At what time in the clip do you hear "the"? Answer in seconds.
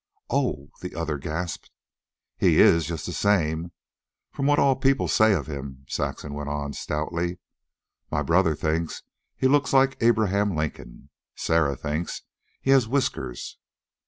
0.81-0.95, 3.05-3.13